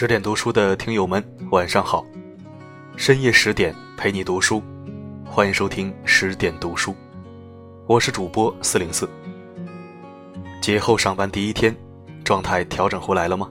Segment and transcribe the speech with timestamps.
[0.00, 1.20] 十点读书的听友们，
[1.50, 2.06] 晚上好！
[2.96, 4.62] 深夜十点陪你读书，
[5.24, 6.94] 欢迎收听十点读书，
[7.84, 9.10] 我是主播四零四。
[10.60, 11.76] 节后上班第一天，
[12.22, 13.50] 状态调整回来了吗？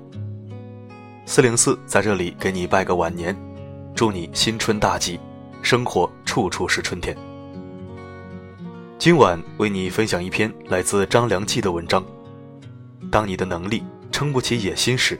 [1.25, 3.35] 四零四在这里给你拜个晚年，
[3.93, 5.19] 祝你新春大吉，
[5.61, 7.13] 生活处处是春天。
[8.97, 12.01] 今晚为你分享一篇来自张良记的文章。
[13.11, 15.19] 当你的能力撑不起野心时，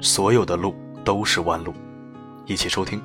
[0.00, 1.74] 所有的路都是弯路。
[2.46, 3.00] 一起收听。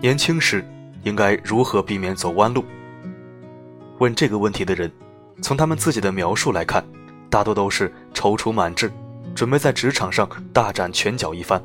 [0.00, 0.64] 年轻时
[1.02, 2.64] 应该如何避免走弯路？
[3.98, 4.90] 问这个问题的人，
[5.42, 6.82] 从他们自己的描述来看，
[7.28, 8.90] 大多都是踌躇满志，
[9.34, 11.62] 准备在职场上大展拳脚一番。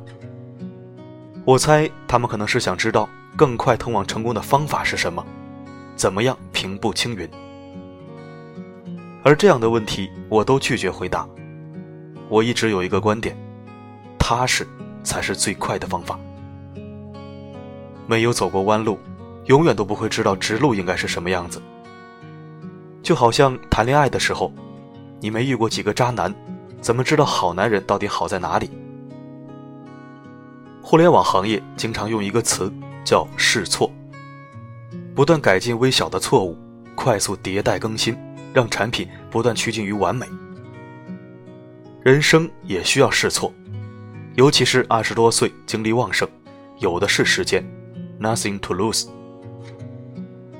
[1.45, 5.25] 我猜他们可能是想知道更快通往成功的方法是什么，
[5.95, 7.29] 怎么样平步青云。
[9.25, 11.27] 而这样的问题，我都拒绝回答。
[12.29, 13.35] 我一直有一个观点：
[14.19, 14.67] 踏实
[15.03, 16.19] 才是最快的方法。
[18.05, 18.99] 没有走过弯路，
[19.45, 21.59] 永远都不会知道直路应该是什么样子。
[23.01, 24.53] 就好像谈恋爱的时候，
[25.19, 26.31] 你没遇过几个渣男，
[26.79, 28.69] 怎么知道好男人到底好在哪里？
[30.83, 32.71] 互联网行业经常用一个词
[33.03, 33.91] 叫“试错”，
[35.15, 36.55] 不断改进微小的错误，
[36.93, 38.15] 快速迭代更新，
[38.55, 40.25] 让产品不断趋近于完美。
[42.01, 43.53] 人生也需要试错，
[44.35, 46.25] 尤其是二十多岁，精力旺盛，
[46.79, 47.61] 有的是时间
[48.17, 49.09] ，nothing to lose。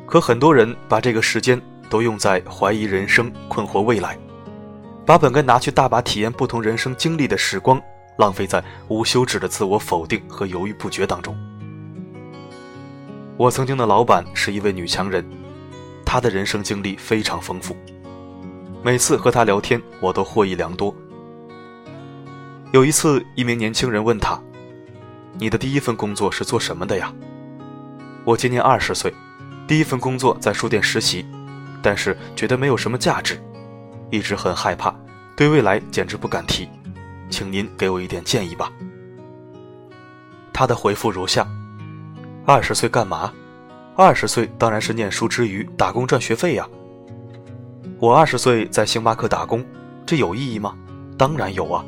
[0.06, 4.18] 可很多人把这个时间都用在怀疑人生、困惑未来，
[5.06, 7.82] 把本该拿去大把体验不同人生经历的时光。
[8.18, 11.36] 浪费在无休止的自我否定和犹豫不决当中。
[13.36, 15.26] 我曾经的老板是一位女强人，
[16.06, 17.76] 他的人生经历非常丰富，
[18.84, 20.96] 每次和他聊天，我都获益良多。
[22.72, 24.40] 有一次，一名年轻人问他
[25.40, 27.14] ：“你的第一份工作是做什么的呀？”
[28.24, 29.14] 我今年二十岁，
[29.68, 31.26] 第一份工作在书店实习，
[31.82, 33.42] 但是觉得没有什么价值，
[34.10, 34.94] 一直很害怕，
[35.36, 36.70] 对未来简直不敢提。
[37.30, 38.72] 请您给我一点建议吧。
[40.54, 41.48] 他的回复如下：
[42.46, 43.34] 二十岁干嘛？
[43.98, 46.68] 二十岁当然是念书之余打工赚学费呀。
[47.98, 49.66] 我二十岁在星巴克打工，
[50.06, 50.76] 这有意义吗？
[51.18, 51.84] 当然有啊，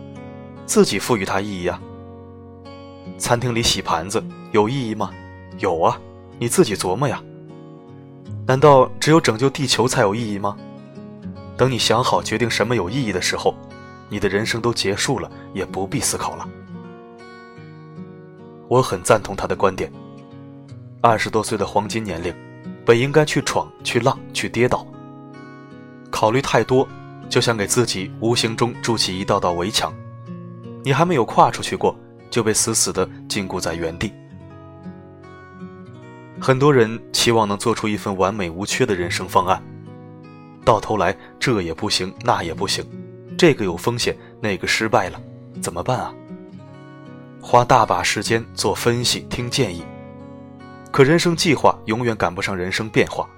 [0.66, 1.82] 自己赋予它意义啊。
[3.18, 4.24] 餐厅里洗盘子
[4.54, 5.12] 有意义吗？
[5.60, 6.00] 有啊，
[6.40, 7.22] 你自己琢磨呀。
[8.46, 10.56] 难道只有拯救地球才有意义吗？
[11.58, 13.54] 等你想好决定什么有意义的时候。
[14.10, 16.48] 你的人生都结束了，也不必思考了。
[18.70, 19.92] 我很赞同他的观点。
[21.02, 22.34] 二十多岁的黄金年龄，
[22.86, 24.86] 本应该去闯、去浪、去跌倒。
[26.10, 26.88] 考虑太多，
[27.30, 29.94] 就像给自己无形中筑起一道道围墙，
[30.84, 31.96] 你还没有跨出去过，
[32.32, 34.12] 就被死死的禁锢在原地。
[36.40, 39.62] 很多人期望能做出一份完美无缺的人生方案，
[40.66, 42.84] 到头来这也不行，那也不行。
[43.38, 45.22] 这个有风险，那个失败了，
[45.62, 46.14] 怎么办啊？
[47.40, 49.84] 花大把时间做分析、听建议，
[50.98, 53.30] 可人生计划永远赶不上人生变化，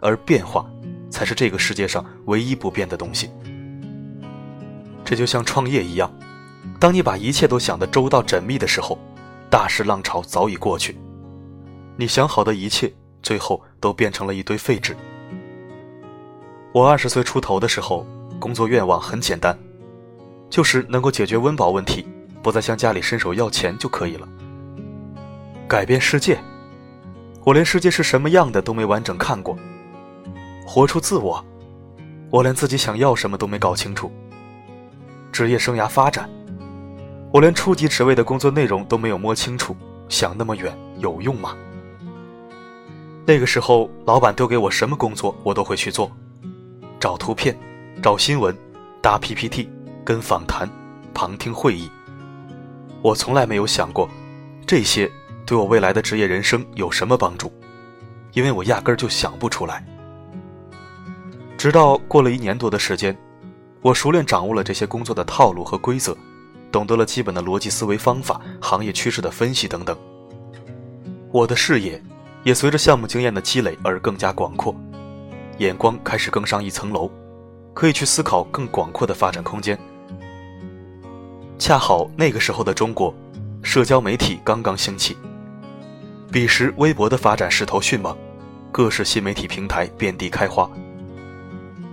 [0.00, 0.64] 而变化
[1.10, 3.30] 才是这个世界上唯一不变的东西。
[5.04, 6.10] 这就像创业一样，
[6.80, 8.98] 当你把一切都想得周到缜密的时候，
[9.50, 10.96] 大势浪潮早已过去，
[11.94, 12.90] 你想好的一切
[13.22, 14.96] 最后都变成了一堆废纸。
[16.72, 18.06] 我二十岁出头的时候。
[18.40, 19.56] 工作愿望很简单，
[20.48, 22.08] 就是能够解决温饱问题，
[22.42, 24.26] 不再向家里伸手要钱就可以了。
[25.68, 26.40] 改变世界，
[27.44, 29.56] 我连世界是什么样的都没完整看过。
[30.66, 31.44] 活出自我，
[32.30, 34.10] 我连自己想要什么都没搞清楚。
[35.32, 36.30] 职业生涯发展，
[37.32, 39.76] 我连初级职位的工作内容都没有摸清楚，
[40.08, 41.56] 想那么远有用吗？
[43.26, 46.10] 那个时候，老板丢给我什么工作，我都会去做，
[47.00, 47.56] 找图片。
[48.02, 48.56] 找新闻，
[49.00, 49.68] 搭 PPT，
[50.04, 50.68] 跟访谈，
[51.14, 51.88] 旁听会议。
[53.00, 54.08] 我从来没有想过，
[54.66, 55.08] 这些
[55.44, 57.52] 对我未来的职业人生有什么帮助，
[58.32, 59.84] 因为我压根儿就想不出来。
[61.58, 63.16] 直到过了一年多的时间，
[63.80, 66.16] 我熟练掌握了这些工作的套路和规则，
[66.70, 69.96] 懂得了基本的逻辑思维方法、行业趋势的分析等等。
[71.30, 72.02] 我的视野
[72.44, 74.74] 也随着项目经验的积累而更加广阔，
[75.58, 77.10] 眼光开始更上一层楼。
[77.74, 79.78] 可以去思考更广阔的发展空间。
[81.58, 83.14] 恰好那个时候的中国，
[83.62, 85.16] 社交媒体刚刚兴起，
[86.32, 88.16] 彼时微博的发展势头迅猛，
[88.72, 90.68] 各式新媒体平台遍地开花。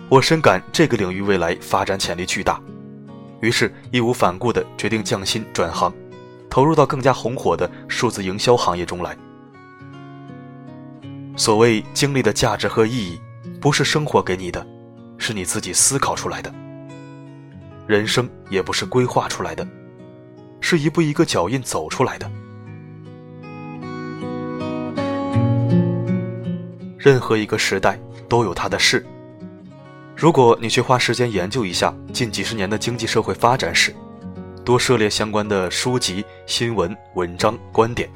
[0.08, 2.58] 我深感这个领域未来发展潜力巨大，
[3.42, 5.94] 于是义无反顾地决定降薪转行，
[6.50, 9.14] 投入到更加红火的数字营销行业中来。
[11.36, 13.20] 所谓经历的价值和意义，
[13.60, 14.66] 不是生活给你的，
[15.18, 16.50] 是你自己思考出来的；
[17.86, 19.68] 人生也不是规划出来的，
[20.62, 22.32] 是一步一个脚印走出来的。
[27.00, 27.98] 任何一个时代
[28.28, 29.06] 都有它的势。
[30.18, 33.96] 如果你去花时间研究一下近几十年的经济社会发展史，
[34.66, 38.10] 多涉猎相关的书籍、新闻、文章、观点，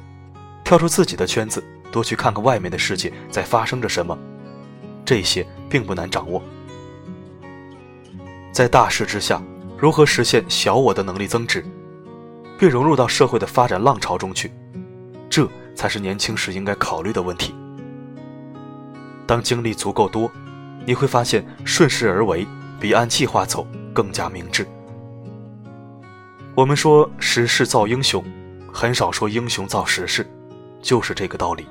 [0.62, 4.18] 跳出自己的圈子，多去看看外面的世界在发生着什么，
[5.02, 6.42] 这些并不难掌握。
[8.52, 9.42] 在大势之下，
[9.78, 11.64] 如何实现小我的能力增值，
[12.58, 14.52] 并融入到社会的发展浪潮中去，
[15.30, 17.54] 这才是年轻时应该考虑的问题。
[19.26, 20.30] 当经历足够多。
[20.86, 22.46] 你会发现，顺势而为
[22.78, 24.66] 比按计划走更加明智。
[26.54, 28.22] 我们说时势造英雄，
[28.70, 30.26] 很少说英雄造时势，
[30.82, 31.66] 就是这个道理。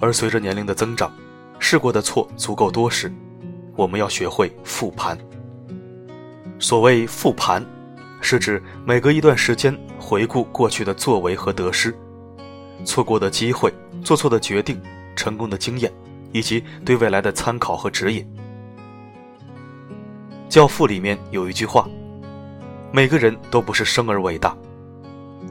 [0.00, 1.12] 而随着年龄的增长，
[1.58, 3.12] 试过的错足够多时，
[3.74, 5.18] 我们要学会复盘。
[6.60, 7.64] 所谓复盘，
[8.20, 11.92] 是指每隔一段时间回顾过去的作为和得失，
[12.84, 13.74] 错过的机会、
[14.04, 14.80] 做错的决定、
[15.16, 15.92] 成功的经验。
[16.34, 18.22] 以及对未来的参考和指引。
[20.48, 21.88] 《教父》里面有一句话
[22.92, 24.54] ：“每个人都不是生而伟大，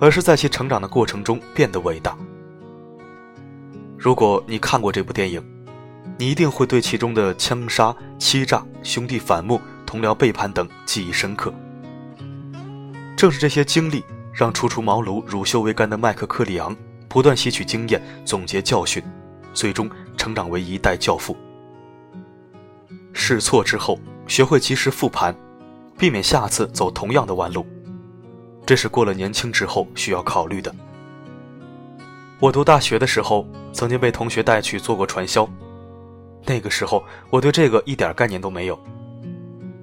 [0.02, 2.18] 而是在其成长的过程中变得伟大。”
[3.98, 5.42] 如果你看过这部电影，
[6.18, 11.54] 你一定会对其中的枪杀、欺诈、兄弟反目、同僚背叛等记忆深刻。
[13.16, 14.04] 正是这些经历，
[14.34, 16.76] 让初出茅庐、乳臭未干的麦克克里昂
[17.08, 19.02] 不断吸取经验，总结教训，
[19.54, 19.90] 最终。
[20.18, 21.36] 成长为一代教父。
[23.14, 25.36] 试错之后，学会及时复盘，
[25.98, 27.66] 避免下次走同样的弯路，
[28.66, 30.74] 这是过了年轻之后需要考虑的。
[32.40, 35.48] 我读大学的时候，曾经被同学带去做过传销，
[36.46, 38.78] 那个时候我对这个一点概念都没有，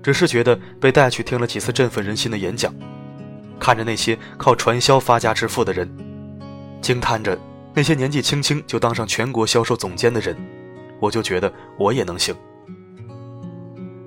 [0.03, 2.75] 只是觉得被带去听了几次振奋人心的演讲，
[3.59, 5.89] 看着那些靠传销发家致富的人，
[6.83, 7.39] 惊叹着。
[7.73, 10.37] 那些年纪轻轻就当上全国销售总监的人，
[10.99, 12.35] 我就觉得我也能行。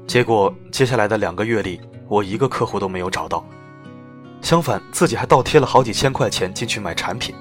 [0.06, 3.44] 结果接下来的两个月里，我一个客户都没有找到，
[4.42, 7.34] 相反自己还倒贴了好几千块钱进去买产品。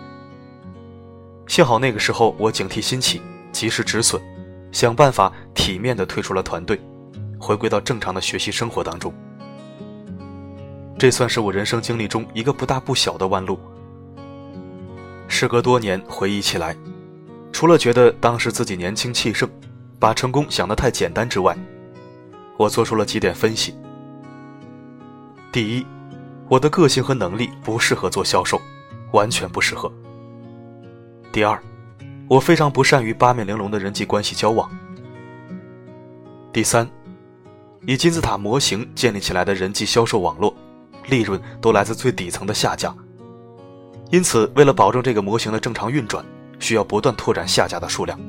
[1.48, 3.20] 幸好那个时候我警惕心起，
[3.50, 4.22] 及时止损，
[4.70, 6.80] 想办法体面的退出了团队，
[7.38, 9.12] 回归到正常的学习生活当中。
[10.96, 13.58] 这算是我人生经历中一个不大不小的弯路。
[15.42, 16.76] 时隔多年回忆起来，
[17.50, 19.50] 除了觉得当时自己年轻气盛，
[19.98, 21.58] 把成功想得太简单之外，
[22.56, 23.74] 我做出了几点分析。
[25.50, 25.84] 第一，
[26.48, 28.62] 我的个性和能力不适合做销售，
[29.10, 29.92] 完全不适合。
[31.32, 31.60] 第二，
[32.28, 34.70] 我非常不善于八面玲珑的人际关系交往。
[36.52, 36.88] 第三，
[37.84, 40.54] 以金字塔模型建立起来的人际销售网络，
[41.08, 42.94] 利润都来自最底层的下家。
[44.12, 46.22] 因此，为了保证这个模型的正常运转，
[46.58, 48.20] 需要不断拓展下家的数量。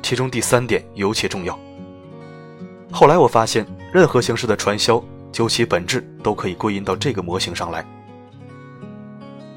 [0.00, 1.58] 其中第三点尤其重要。
[2.92, 5.02] 后来我发现，任何形式的传销，
[5.32, 7.84] 究其本质都可以归因到这个模型上来，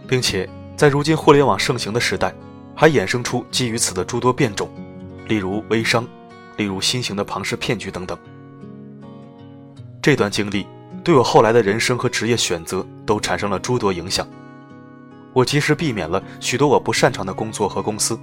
[0.08, 2.34] 并且在如今互联网盛行的时代，
[2.76, 4.68] 还衍生出基于此的诸多变种，
[5.28, 6.08] 例如微商，
[6.58, 8.18] 例如新型的庞氏骗局等等。
[10.02, 10.66] 这段经历
[11.04, 14.28] 对我后来的人生和职业选择都产生了诸多影响。
[15.34, 18.20] 我及时避免了许多我不擅长的工作和公司。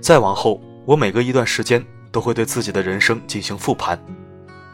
[0.00, 3.98] 再往后，我每隔一段时间都会对自己的人生进行复盘，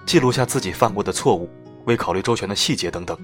[0.06, 1.50] 记录下自己犯过的错误、
[1.87, 3.18] 未考虑周全的细节等等。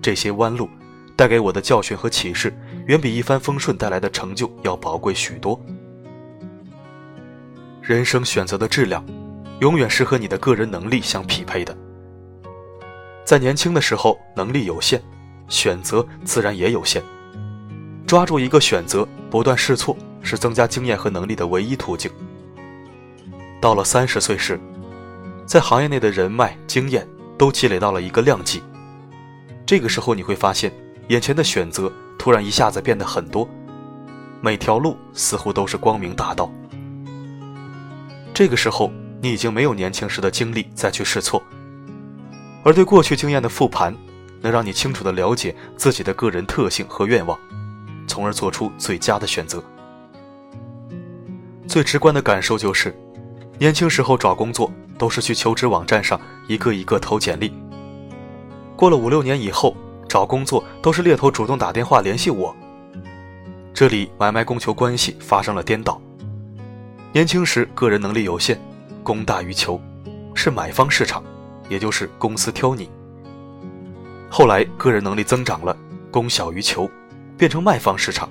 [0.00, 0.68] 这些弯路
[1.16, 2.54] 带给我的教训和启示，
[2.86, 5.58] 远比一帆风顺带来的成就要宝贵许多。
[7.82, 9.04] 人生选择的质量，
[9.60, 11.76] 永远是和你的个人能力相匹配的。
[13.24, 15.02] 在年轻的时候，能力有限。
[15.48, 17.02] 选择自然也有限，
[18.06, 22.10] 抓住一个选择，不断试错，是增加经验和能力的唯一途径。
[23.60, 24.60] 到了三十岁时，
[25.46, 27.06] 在行业内的人脉、经验
[27.38, 28.62] 都积累到了一个量级，
[29.66, 30.72] 这个时候你会发现，
[31.08, 33.48] 眼前的选择突然一下子变得很多，
[34.40, 36.50] 每条路似乎都是光明大道。
[38.32, 41.42] 这个时候，你已经没有年轻时的精力再去试错，
[42.62, 43.94] 而对过去经验的复盘。
[44.44, 47.36] 能让你清楚地了解自己的个人特性和愿望，
[48.06, 49.64] 从而做出最佳的选择。
[51.66, 52.94] 最直观的感受就是，
[53.58, 57.54] 年轻时候找工作都是去求职网站上一个一个投简历。
[58.76, 59.74] 过了五六年以后，
[60.06, 62.54] 找工作都是猎头主动打电话联系我。
[63.72, 65.98] 这里买卖供求关系发生了颠倒。
[67.14, 68.60] 年轻时个人能力有限，
[69.02, 69.80] 供大于求，
[70.34, 71.24] 是买方市场，
[71.70, 72.90] 也就是公司挑你。
[74.36, 75.76] 后来个人能力增长了，
[76.10, 76.90] 供小于求，
[77.38, 78.28] 变成卖方市场，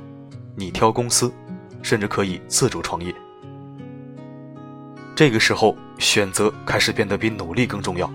[0.54, 1.32] 你挑公司，
[1.82, 3.16] 甚至可以自主创业。
[5.16, 8.12] 这个时候选择开始变得比努力更重要。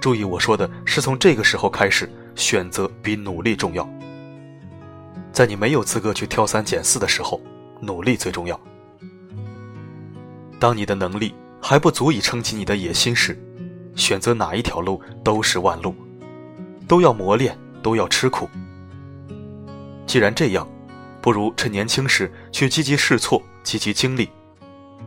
[0.00, 3.84] 注意我说的是从这个时候开始，选择比努力重要。
[5.32, 7.40] 在你没有资格去挑三拣四的时候，
[7.80, 8.60] 努力最重要。
[10.60, 13.36] 当你的能力还不足以撑起你的野心时，
[13.96, 15.92] 选择哪一条路都是弯路，
[16.90, 18.50] 都要磨练，都要吃苦。
[20.08, 20.66] 既然这样，
[21.22, 24.28] 不如趁年轻时去积极试错，积极经历，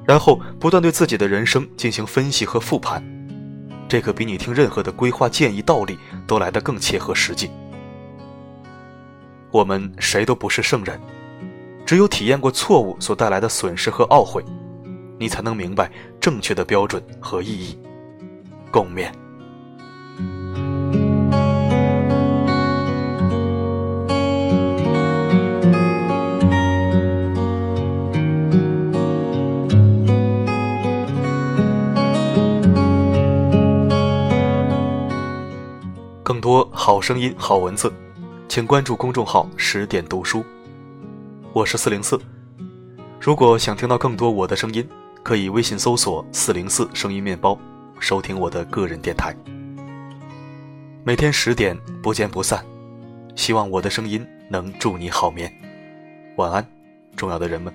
[0.05, 3.03] 然后不断对自己的人生进行分析和复盘。
[3.89, 7.51] 这可比你听任何的规划建议道理都来得更切合实际。
[9.51, 10.97] 我们谁都不是圣人，
[11.85, 14.41] 只有体验过错误所带来的损失和懊悔。
[15.19, 17.77] 你才能明白正确的标准和意义。
[18.71, 19.11] 共勉。
[36.71, 37.91] 好声音、好文字，
[38.47, 40.43] 请关注公众号“十点读书”。
[41.53, 42.19] 我是四零四。
[43.19, 44.87] 如果想听到更多我的声音。
[45.23, 47.57] 可以微信搜索“四零四声音面包”，
[47.97, 49.33] 收听我的个人电台。
[51.05, 52.61] 每天十点不见不散，
[53.33, 55.49] 希望我的声音能助你好眠。
[56.35, 56.67] 晚安，
[57.15, 57.73] 重要的人们。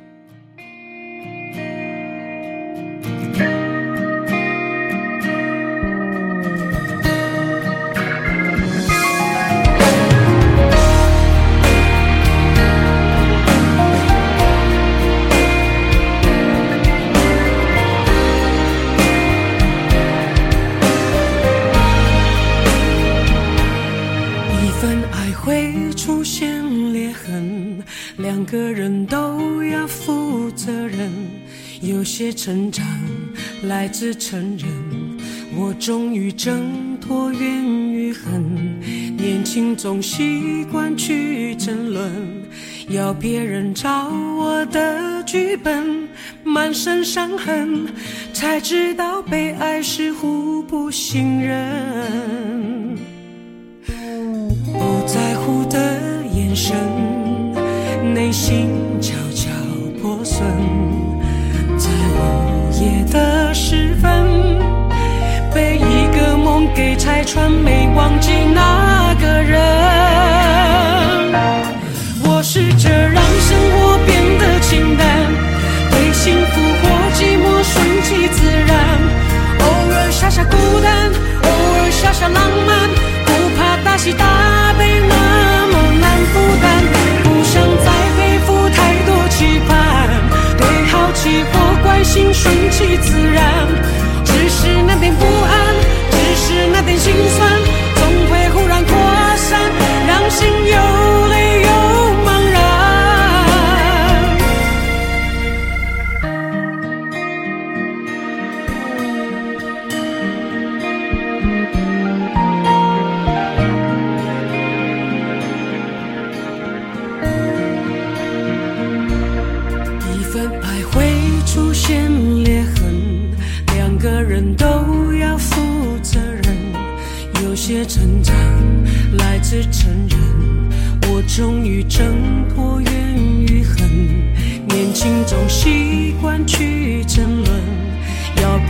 [32.39, 32.87] 成长
[33.65, 34.69] 来自承认，
[35.57, 38.79] 我终于挣脱怨与恨。
[39.17, 42.13] 年轻总习惯去争论，
[42.91, 46.09] 要别人照我的剧本，
[46.45, 47.89] 满身伤痕，
[48.33, 52.97] 才知道被爱是互不信任。
[67.37, 68.88] 没忘记那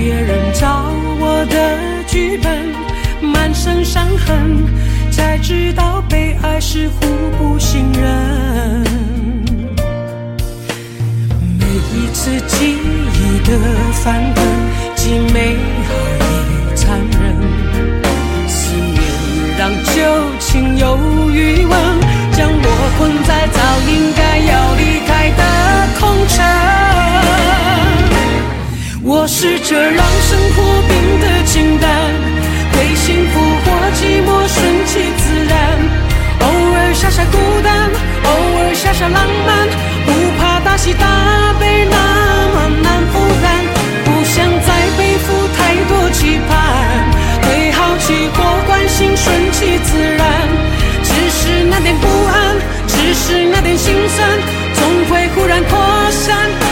[0.08, 2.50] 别人照我的剧本，
[3.20, 4.64] 满身伤痕，
[5.10, 8.82] 才知道被爱是互不信任。
[11.60, 12.78] 每一次记
[13.12, 13.58] 忆的
[14.02, 14.42] 翻滚，
[14.96, 15.92] 既美好
[16.24, 17.36] 也残忍。
[18.48, 19.02] 思念
[19.58, 19.92] 让旧
[20.38, 20.98] 情有
[21.30, 21.78] 余温，
[22.32, 25.42] 将我困在早应该要离开的
[26.00, 26.38] 空城。
[29.10, 31.88] 我试着让生活变得简单，
[32.72, 35.56] 对幸福或寂寞顺其自然，
[36.44, 36.46] 偶
[36.76, 39.66] 尔傻傻孤单，偶尔傻傻浪漫，
[40.04, 41.96] 不怕大喜大悲，那
[42.52, 43.48] 么难负担，
[44.04, 47.08] 不想再背负太多期盼，
[47.48, 50.28] 对好奇或关心顺其自然，
[51.02, 54.28] 只是那点不安，只是那点心酸，
[54.74, 56.67] 总会忽然扩散。